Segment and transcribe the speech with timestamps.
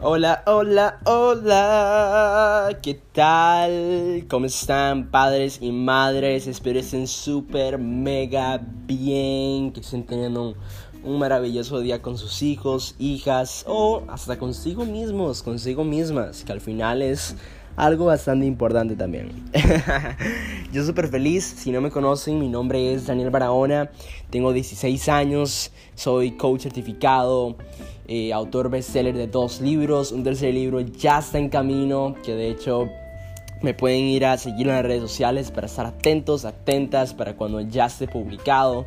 [0.00, 2.78] Hola, hola, hola.
[2.80, 4.26] ¿Qué tal?
[4.30, 6.46] ¿Cómo están padres y madres?
[6.46, 9.72] Espero estén súper, mega bien.
[9.72, 10.54] Que estén teniendo
[11.02, 16.44] un, maravilloso día con sus hijos, hijas o hasta consigo mismos, consigo mismas.
[16.44, 17.34] Que al final es
[17.78, 19.30] algo bastante importante también.
[20.72, 23.90] Yo súper feliz, si no me conocen, mi nombre es Daniel Barahona,
[24.30, 27.56] tengo 16 años, soy coach certificado,
[28.08, 32.50] eh, autor bestseller de dos libros, un tercer libro ya está en camino, que de
[32.50, 32.88] hecho
[33.62, 37.60] me pueden ir a seguir en las redes sociales para estar atentos, atentas para cuando
[37.60, 38.86] ya esté publicado.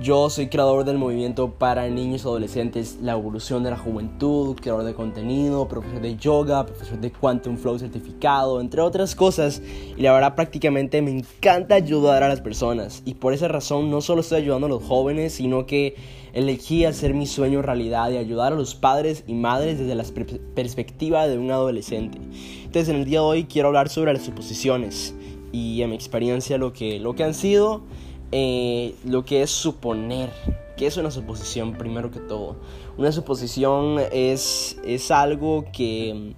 [0.00, 4.84] Yo soy creador del movimiento para niños y adolescentes La Evolución de la Juventud, creador
[4.84, 9.62] de contenido, profesor de yoga, profesor de Quantum Flow certificado, entre otras cosas.
[9.96, 13.02] Y la verdad prácticamente me encanta ayudar a las personas.
[13.04, 15.94] Y por esa razón no solo estoy ayudando a los jóvenes, sino que
[16.32, 20.04] elegí hacer mi sueño realidad y ayudar a los padres y madres desde la
[20.54, 22.18] perspectiva de un adolescente.
[22.64, 25.14] Entonces en el día de hoy quiero hablar sobre las suposiciones
[25.52, 27.82] y en mi experiencia lo que, lo que han sido
[28.32, 30.30] eh, lo que es suponer.
[30.76, 32.56] ¿Qué es una suposición primero que todo?
[32.96, 36.34] Una suposición es, es algo que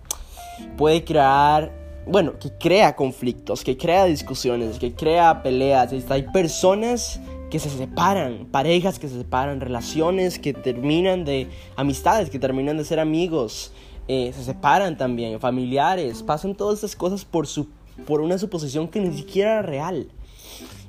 [0.77, 1.73] puede crear,
[2.07, 5.93] bueno, que crea conflictos, que crea discusiones, que crea peleas.
[6.11, 12.41] Hay personas que se separan, parejas que se separan, relaciones que terminan de amistades, que
[12.41, 13.71] terminan de ser amigos,
[14.09, 17.69] eh, se separan también, familiares, pasan todas esas cosas por, su,
[18.07, 20.09] por una suposición que ni siquiera era real.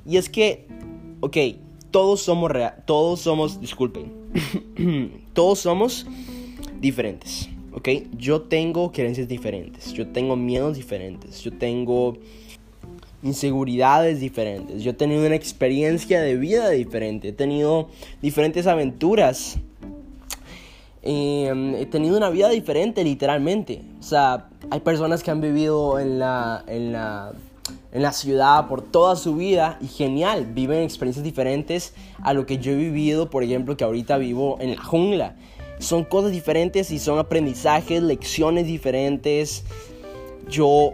[0.04, 0.66] Y es que
[1.20, 1.36] ok,
[1.90, 4.12] todos somos real, todos somos, disculpen,
[5.32, 6.06] todos somos
[6.80, 7.88] diferentes, ok.
[8.18, 12.18] Yo tengo creencias diferentes, yo tengo miedos diferentes, yo tengo
[13.22, 17.88] inseguridades diferentes, yo he tenido una experiencia de vida diferente, he tenido
[18.22, 19.58] diferentes aventuras.
[21.08, 23.80] Em, he tenido una vida diferente literalmente.
[24.00, 27.32] O sea, hay personas que han vivido en la, en la
[27.96, 32.58] en la ciudad por toda su vida y genial, viven experiencias diferentes a lo que
[32.58, 35.34] yo he vivido, por ejemplo, que ahorita vivo en la jungla.
[35.78, 39.64] Son cosas diferentes y son aprendizajes, lecciones diferentes.
[40.50, 40.92] Yo,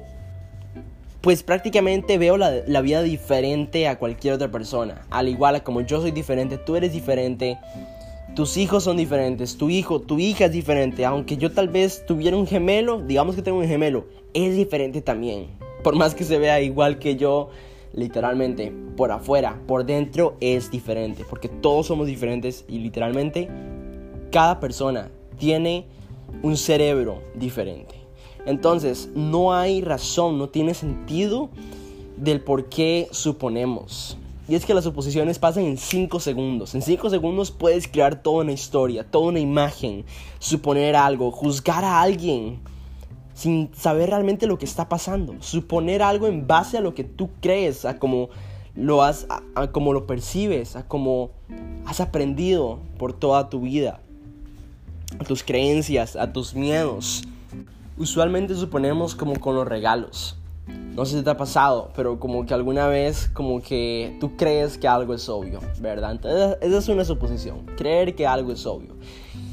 [1.23, 5.05] pues prácticamente veo la, la vida diferente a cualquier otra persona.
[5.11, 7.59] Al igual como yo soy diferente, tú eres diferente.
[8.37, 11.05] Tus hijos son diferentes, tu hijo, tu hija es diferente.
[11.05, 15.49] Aunque yo tal vez tuviera un gemelo, digamos que tengo un gemelo, es diferente también
[15.83, 17.51] por más que se vea igual que yo,
[17.93, 23.49] literalmente, por afuera, por dentro es diferente, porque todos somos diferentes y literalmente
[24.31, 25.87] cada persona tiene
[26.43, 27.95] un cerebro diferente.
[28.47, 31.51] Entonces, no hay razón, no tiene sentido
[32.17, 34.17] del por qué suponemos.
[34.49, 36.75] Y es que las suposiciones pasan en 5 segundos.
[36.75, 40.05] En 5 segundos puedes crear toda una historia, toda una imagen,
[40.41, 42.59] suponer algo, juzgar a alguien,
[43.35, 45.35] sin saber realmente lo que está pasando.
[45.41, 48.29] Suponer algo en base a lo que tú crees, a cómo
[48.75, 51.31] lo, has, a, cómo lo percibes, a cómo
[51.87, 54.01] has aprendido por toda tu vida,
[55.19, 57.23] a tus creencias, a tus miedos.
[57.97, 60.39] Usualmente suponemos como con los regalos.
[60.95, 64.79] No sé si te ha pasado, pero como que alguna vez como que tú crees
[64.79, 66.13] que algo es obvio, ¿verdad?
[66.13, 68.95] Entonces esa es una suposición, creer que algo es obvio.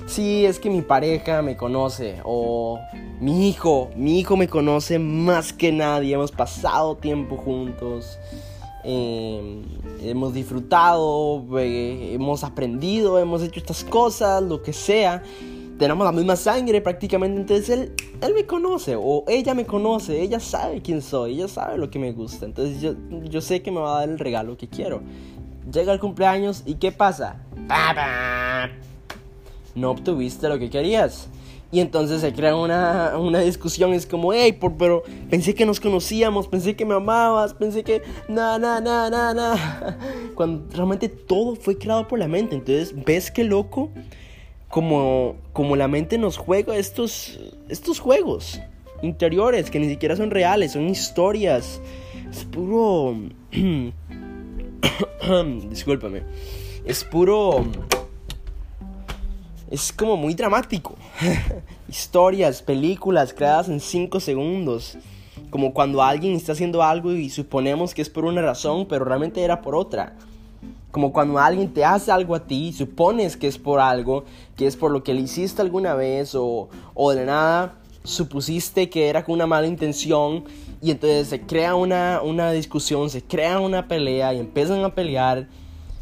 [0.10, 2.80] Sí, es que mi pareja me conoce o
[3.22, 8.18] mi hijo, mi hijo me conoce más que nadie, hemos pasado tiempo juntos,
[8.84, 9.62] em,
[10.02, 15.22] hemos disfrutado, hemos aprendido, hemos hecho estas cosas, lo que sea,
[15.78, 20.40] tenemos la misma sangre prácticamente, entonces él, él me conoce o ella me conoce, ella
[20.40, 22.96] sabe quién soy, ella sabe lo que me gusta, entonces yo,
[23.26, 25.04] yo sé que me va a dar el regalo que quiero.
[25.72, 27.46] Llega el cumpleaños y ¿qué pasa?
[29.80, 31.30] No obtuviste lo que querías.
[31.72, 35.80] Y entonces se crea una, una discusión, es como, hey, por, pero pensé que nos
[35.80, 39.98] conocíamos, pensé que me amabas, pensé que, na, na, na, na, na.
[40.36, 42.56] Cuando realmente todo fue creado por la mente.
[42.56, 43.92] Entonces, ¿ves qué loco?
[44.68, 47.40] Como, como la mente nos juega estos,
[47.70, 48.60] estos juegos
[49.02, 51.82] interiores que ni siquiera son reales, son historias.
[52.32, 53.16] Es puro...
[55.70, 56.24] Discúlpame.
[56.86, 57.66] Es puro
[59.70, 60.96] es como muy dramático.
[61.90, 64.98] Historias, películas creadas en 5 segundos.
[65.50, 69.42] Como cuando alguien está haciendo algo y suponemos que es por una razón, pero realmente
[69.44, 70.16] era por otra.
[70.92, 74.26] Como cuando alguien te hace algo a ti y supones que es por algo,
[74.56, 79.08] que es por lo que le hiciste alguna vez o, o de nada supusiste que
[79.08, 80.46] era con una mala intención
[80.82, 85.48] y entonces se crea una, una discusión, se crea una pelea y empiezan a pelear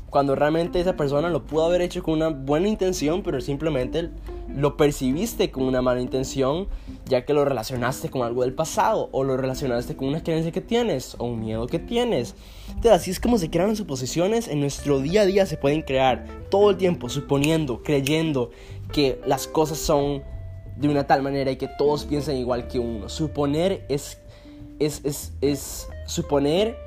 [0.10, 4.10] cuando realmente esa persona lo pudo haber hecho con una buena intención, pero simplemente
[4.56, 6.68] lo percibiste con una mala intención,
[7.06, 10.62] ya que lo relacionaste con algo del pasado, o lo relacionaste con una creencia que
[10.62, 12.36] tienes, o un miedo que tienes.
[12.70, 15.82] Entonces, así es como se crean las suposiciones en nuestro día a día, se pueden
[15.82, 18.52] crear todo el tiempo, suponiendo, creyendo
[18.94, 20.24] que las cosas son
[20.78, 23.10] de una tal manera y que todos piensan igual que uno.
[23.10, 24.20] Suponer es,
[24.80, 26.78] es, es, es suponer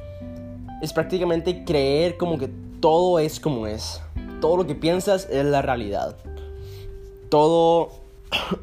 [0.80, 2.48] es prácticamente creer como que
[2.80, 4.02] todo es como es.
[4.40, 6.16] Todo lo que piensas es la realidad.
[7.28, 7.90] Todo,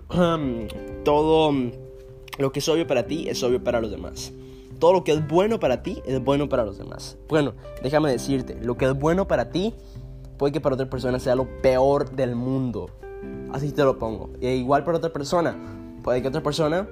[1.03, 1.51] todo
[2.37, 4.33] lo que es obvio para ti es obvio para los demás.
[4.79, 7.17] Todo lo que es bueno para ti es bueno para los demás.
[7.29, 9.73] Bueno, déjame decirte, lo que es bueno para ti
[10.37, 12.89] puede que para otra persona sea lo peor del mundo.
[13.51, 14.29] Así te lo pongo.
[14.41, 15.57] E igual para otra persona,
[16.03, 16.87] puede que otra persona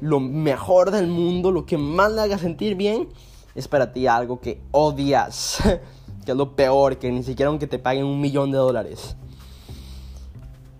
[0.00, 3.08] lo mejor del mundo, lo que más le haga sentir bien,
[3.54, 5.58] es para ti algo que odias,
[6.28, 9.16] que es lo peor, que ni siquiera aunque te paguen un millón de dólares.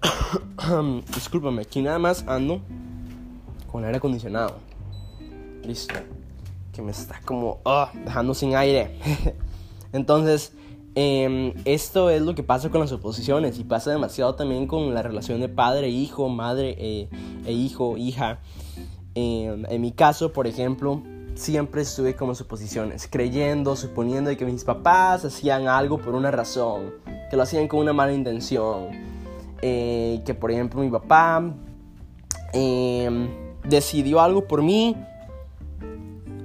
[1.14, 2.60] Discúlpame, aquí nada más ando
[3.72, 4.56] con aire acondicionado.
[5.64, 5.94] Listo.
[6.70, 8.98] Que me está como ah, dejando sin aire.
[9.94, 10.52] Entonces,
[10.94, 15.00] em, esto es lo que pasa con las oposiciones y pasa demasiado también con la
[15.00, 17.08] relación de padre-hijo, madre eh,
[17.46, 18.40] e hijo, hija.
[19.14, 21.02] Em, en mi caso, por ejemplo,
[21.38, 26.94] siempre estuve como suposiciones, creyendo, suponiendo que mis papás hacían algo por una razón,
[27.30, 28.88] que lo hacían con una mala intención,
[29.62, 31.42] eh, que por ejemplo mi papá
[32.52, 33.28] em,
[33.68, 34.96] decidió algo por mí,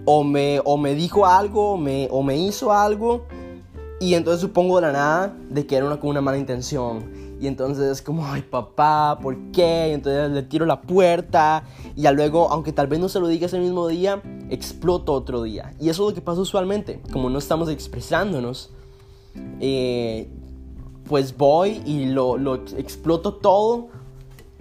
[0.06, 3.26] o me, o me dijo algo, me, o me hizo algo,
[4.00, 7.23] y entonces supongo de la nada de que era una, con una mala intención.
[7.44, 9.90] Y entonces es como, ay papá, ¿por qué?
[9.90, 11.66] Y entonces le tiro la puerta.
[11.94, 15.44] Y ya luego, aunque tal vez no se lo diga ese mismo día, exploto otro
[15.44, 15.74] día.
[15.78, 17.02] Y eso es lo que pasa usualmente.
[17.12, 18.72] Como no estamos expresándonos,
[19.60, 20.30] eh,
[21.10, 23.90] pues voy y lo, lo exploto todo.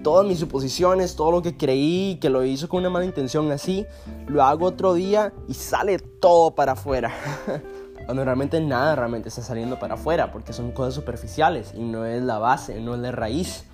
[0.02, 3.86] Todas mis suposiciones, todo lo que creí que lo hizo con una mala intención así,
[4.26, 7.14] lo hago otro día y sale todo para afuera.
[8.04, 12.22] cuando realmente nada realmente está saliendo para afuera, porque son cosas superficiales y no es
[12.22, 13.64] la base, no es la raíz.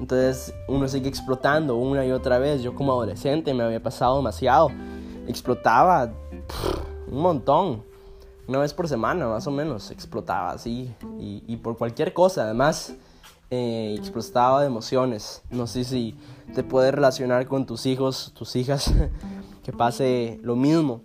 [0.00, 2.62] Entonces uno sigue explotando una y otra vez.
[2.62, 4.70] Yo como adolescente me había pasado demasiado.
[5.26, 6.10] Explotaba
[7.10, 7.82] un montón.
[8.46, 10.94] Una vez por semana más o menos explotaba así.
[11.18, 12.44] Y, por cualquier cosa.
[12.44, 12.94] Además
[13.50, 15.42] eh, explotaba de emociones.
[15.50, 16.16] No sé si
[16.54, 18.92] te puedes relacionar con tus hijos, tus hijas.
[19.64, 21.02] que pase lo mismo.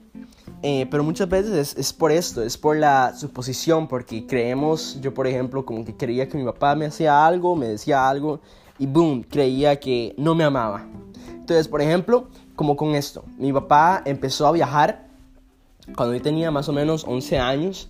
[0.65, 5.27] Eh, pero muchas veces es, por esto, es por la suposición, porque creemos, yo por
[5.27, 8.39] ejemplo, como que creía que mi papá me hacía algo, me decía algo,
[8.80, 10.88] y boom, creía que no me amaba.
[11.27, 15.10] Entonces, por ejemplo, como con esto, mi papá empezó a viajar
[15.98, 17.89] cuando yo tenía más o menos 11 años,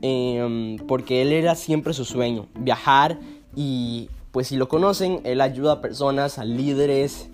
[0.00, 3.18] em, porque él era siempre su sueño, viajar
[3.56, 7.30] y pues si lo conocen, él ayuda a personas, a líderes,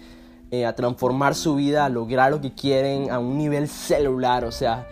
[0.53, 4.53] eh, a transformar su vida, a lograr lo que quieren a un nivel celular, o
[4.53, 4.87] sea,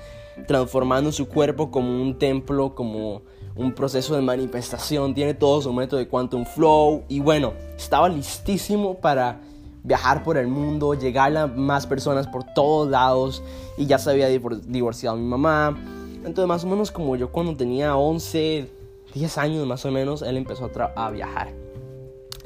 [0.47, 3.21] transformando su cuerpo como un templo, como
[3.55, 8.95] un proceso de manifestación, tiene todo su método de quantum flow y bueno, estaba listísimo
[8.95, 9.39] para
[9.83, 13.43] viajar por el mundo, llegar a más personas por todos lados
[13.77, 15.79] y ya se había divorciado mi mamá.
[16.25, 18.67] Entonces más o menos como yo cuando tenía 11,
[19.12, 21.53] 10 años más o menos, él empezó a, a viajar.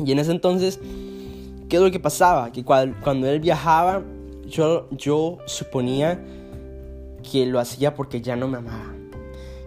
[0.04, 0.80] Y en ese entonces
[1.68, 2.52] ¿Qué es lo que pasaba?
[2.52, 4.02] Que cuando, él viajaba,
[4.46, 6.22] yo, yo suponía
[7.30, 8.92] que lo hacía porque ya no me amaba.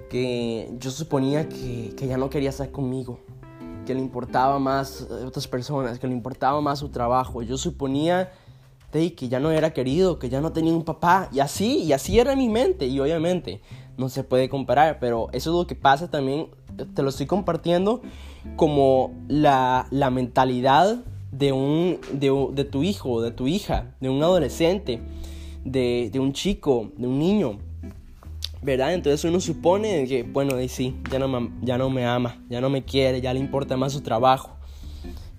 [0.09, 3.19] Que yo suponía que, que ya no quería estar conmigo.
[3.85, 7.41] Que le importaba más otras personas, que le importaba más su trabajo.
[7.41, 8.31] Yo suponía
[8.91, 11.29] de que ya no era querido, que ya no tenía un papá.
[11.31, 12.85] Y así, y así era mi mente.
[12.85, 13.61] Y obviamente
[13.97, 16.49] no se puede comparar, pero eso es lo que pasa también.
[16.93, 18.01] Te lo estoy compartiendo
[18.55, 21.03] como la, la mentalidad
[21.37, 25.01] de, un, de, tu hijo, de tu hija, de un adolescente,
[25.63, 27.59] de, un chico, de un niño.
[28.61, 28.95] ¿Verdad?
[28.95, 32.59] Entonces uno supone que, bueno, y sí, ya no, me, ya no me ama, ya
[32.59, 34.57] no me quiere, ya le importa más su trabajo.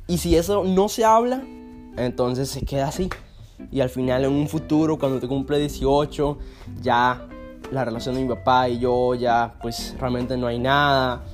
[0.07, 1.43] Y si eso no se habla,
[1.97, 3.11] entonces se queda así.
[3.73, 6.39] Y al final en un futuro, cuando te cumple 18,
[6.81, 7.27] ya
[7.73, 11.25] la relación de mi papá y yo, ya pues realmente no hay nada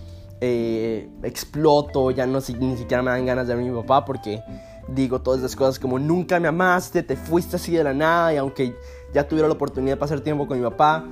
[0.41, 4.43] eh, exploto, ya no ni siquiera me dan ganas de ver a mi papá porque
[4.89, 8.37] digo todas esas cosas como nunca me amaste, te fuiste así de la nada y
[8.37, 8.75] aunque
[9.13, 11.05] ya tuviera la oportunidad de pasar tiempo con mi papá,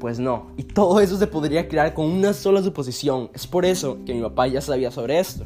[0.00, 0.50] pues no.
[0.56, 3.30] Y todo eso se podría crear con una sola suposición.
[3.34, 5.44] Es por eso que mi papá ya sabía sobre esto.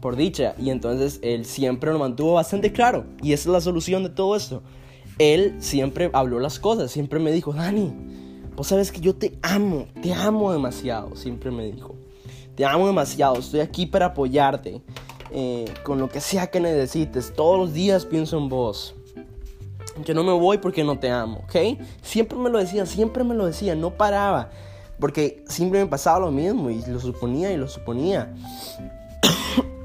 [0.00, 0.54] Por dicha.
[0.58, 3.06] Y entonces él siempre lo mantuvo bastante claro.
[3.22, 4.62] Y esa es la solución de todo esto.
[5.18, 6.90] Él siempre habló las cosas.
[6.90, 7.92] Siempre me dijo, Dani,
[8.56, 9.86] vos sabes que yo te amo.
[10.02, 11.14] Te amo demasiado.
[11.14, 11.94] Siempre me dijo
[12.56, 14.82] te amo demasiado, estoy aquí para apoyarte.
[15.30, 17.32] eh, con lo que sea que necesites.
[17.34, 18.94] Todos los días pienso en vos.
[20.04, 21.78] Yo no me voy porque no te amo, ¿ok?
[22.02, 24.50] Siempre me lo decía, siempre me lo decía, no paraba.
[25.00, 28.34] Porque siempre me pasaba lo mismo y lo suponía y lo suponía.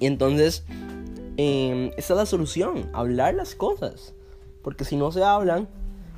[0.00, 0.64] y entonces,
[1.36, 4.14] eh, esa es la solución, hablar las cosas.
[4.62, 5.68] Porque si no se hablan,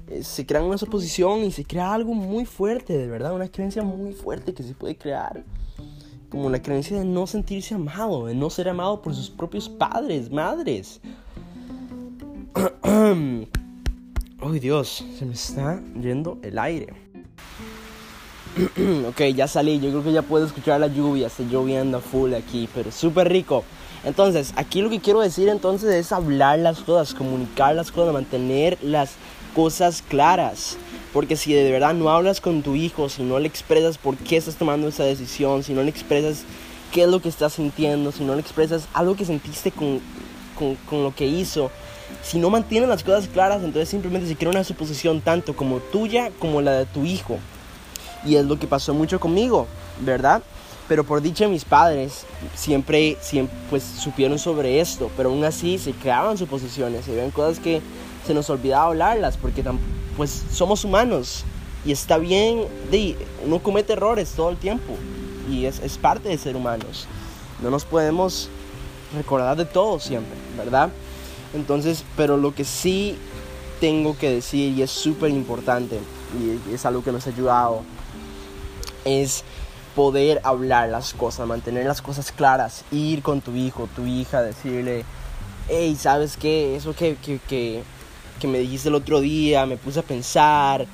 [0.09, 3.83] eh, se crea una suposición y se crea algo muy fuerte, de verdad, una creencia
[3.83, 5.45] muy fuerte que se puede crear.
[6.29, 10.31] Como la creencia de no sentirse amado, de no ser amado por sus propios padres,
[10.31, 11.01] madres.
[14.43, 16.93] Uy, Dios, se me está yendo el aire.
[19.09, 19.81] ok, ya salí.
[19.81, 21.29] Yo creo que ya puedo escuchar la lluvia.
[21.29, 23.65] Está lloviendo full aquí, pero súper rico.
[24.05, 28.77] Entonces, aquí lo que quiero decir entonces es hablar las cosas, comunicar las cosas, mantener
[28.83, 29.13] las
[29.55, 30.77] cosas claras.
[31.13, 34.37] Porque si de verdad no hablas con tu hijo, si no le expresas por qué
[34.37, 36.43] estás tomando esa decisión, si no le expresas
[36.93, 40.01] qué es lo que estás sintiendo, si no le expresas algo que sentiste con,
[40.59, 41.71] con, con lo que hizo,
[42.23, 46.31] si no mantienen las cosas claras, entonces simplemente se crea una suposición tanto como tuya
[46.39, 47.39] como la de tu hijo.
[48.25, 49.67] Y es lo que pasó mucho conmigo,
[50.01, 50.43] ¿verdad?
[50.89, 55.93] Pero por dicha mis padres siempre, siempre pues, supieron sobre esto, pero aún así se
[55.93, 57.81] creaban suposiciones, se ven cosas que
[58.27, 59.65] se nos olvidaba hablarlas, porque
[60.17, 61.45] pues somos humanos
[61.85, 62.65] y está bien,
[63.45, 64.97] uno comete errores todo el tiempo
[65.51, 67.07] y es, es parte de ser humanos.
[67.63, 68.49] No nos podemos
[69.15, 70.91] recordar de todo siempre, ¿verdad?
[71.55, 73.17] Entonces, pero lo que sí
[73.81, 76.01] tengo que decir y es súper importante
[76.41, 77.83] y es algo que nos ha ayudado
[79.05, 79.45] es
[79.95, 85.05] poder hablar las cosas, mantener las cosas claras, ir con tu hijo, tu hija, decirle,
[85.69, 86.77] hey, ¿sabes qué?
[86.77, 87.17] Eso que,
[87.49, 87.83] que,
[88.45, 90.87] que me dijiste el otro día, me puse a pensar,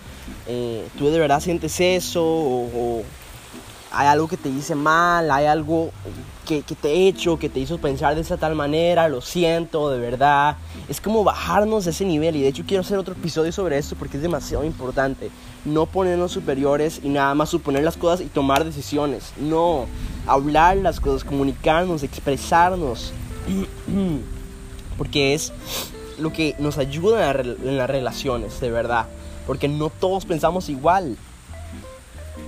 [0.47, 2.23] eh, ¿tú de verdad sientes eso?
[2.23, 3.03] o,
[3.93, 5.91] hay algo que te hice mal, hay algo
[6.47, 9.99] que, te he hecho, que te hizo pensar de esa tal manera, lo siento, de
[9.99, 10.59] verdad.
[10.89, 13.97] Es como bajarnos de ese nivel y de hecho quiero hacer otro episodio sobre esto
[13.97, 15.31] porque es demasiado importante.
[15.65, 19.33] No ponernos superiores y nada más suponer las cosas y tomar decisiones.
[19.39, 19.87] No,
[20.25, 23.13] hablar las cosas, comunicarnos, expresarnos.
[24.97, 25.53] Porque es
[26.21, 29.07] lo que nos ayuda en las relaciones, de verdad.
[29.47, 31.17] Porque no todos pensamos igual.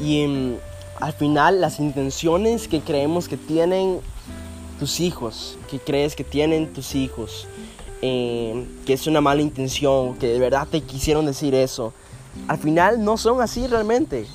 [0.00, 0.58] Y en
[1.02, 4.00] al final las intenciones que creemos que tienen
[4.78, 7.48] tus hijos, que crees que tienen tus hijos,
[8.02, 11.92] eh, que es una mala intención, que de verdad te quisieron decir eso,
[12.46, 14.26] al final no son así realmente.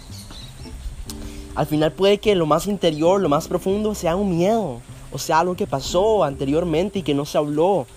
[1.56, 5.40] Al final puede que lo más interior, lo más profundo sea un miedo, o sea
[5.40, 7.88] algo que pasó anteriormente y que no se habló,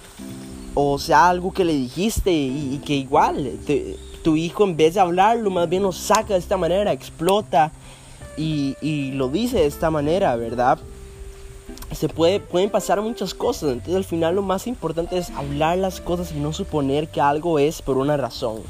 [0.75, 3.59] o sea algo que le dijiste y, que igual
[4.23, 7.73] tu hijo en vez de hablarlo más bien lo saca de esta manera, explota
[8.37, 10.79] y, lo dice de esta manera, ¿verdad?
[11.93, 16.01] Se puede, pueden pasar muchas cosas, entonces al final lo más importante es hablar las
[16.01, 18.63] cosas y no suponer que algo es por una razón.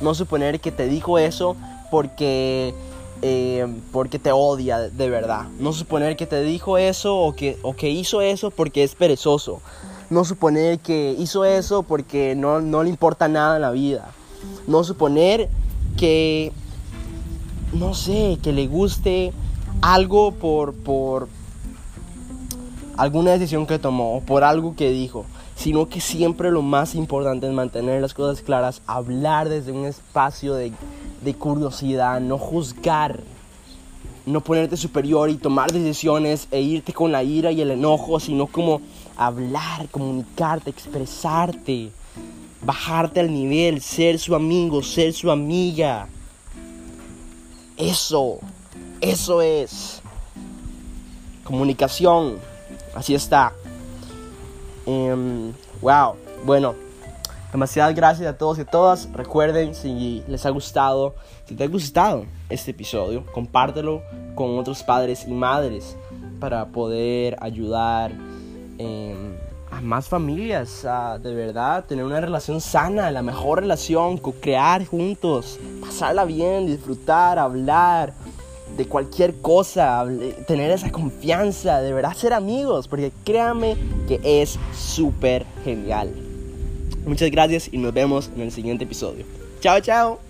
[0.00, 1.56] No suponer que te dijo eso
[1.90, 2.74] porque,
[3.22, 5.44] eh, porque te odia de verdad.
[5.58, 9.60] No suponer que te dijo eso o que, o que hizo eso porque es perezoso.
[10.08, 14.10] No suponer que hizo eso porque no, no le importa nada en la vida.
[14.66, 15.48] No suponer
[15.96, 16.52] que
[17.72, 19.32] no sé, que le guste
[19.82, 21.28] algo por, por
[22.96, 27.46] alguna decisión que tomó o por algo que dijo, sino que siempre lo más importante
[27.46, 30.72] es mantener las cosas claras, hablar desde un espacio de,
[31.22, 33.20] de curiosidad, no juzgar,
[34.24, 38.46] no ponerte superior y tomar decisiones e irte con la ira y el enojo, sino
[38.46, 38.80] como
[39.16, 41.90] hablar, comunicarte, expresarte,
[42.62, 46.08] bajarte al nivel, ser su amigo, ser su amiga.
[47.76, 48.38] Eso,
[49.00, 50.00] eso es
[51.44, 52.38] comunicación.
[52.94, 53.52] Así está.
[54.86, 56.74] Em, wow, bueno,
[57.52, 59.10] demasiadas gracias a todos y a todas.
[59.12, 61.14] Recuerden si les ha gustado,
[61.46, 64.02] si te ha gustado este episodio, compártelo
[64.34, 65.96] con otros padres y madres
[66.40, 68.12] para poder ayudar.
[68.78, 69.36] En
[69.70, 75.58] a más familias, a de verdad tener una relación sana, la mejor relación, crear juntos,
[75.80, 78.14] pasarla bien, disfrutar, hablar
[78.76, 80.04] de cualquier cosa,
[80.46, 86.12] tener esa confianza, de verdad ser amigos, porque créanme que es súper genial.
[87.06, 89.24] Muchas gracias y nos vemos en el siguiente episodio.
[89.60, 90.25] Chao, chao.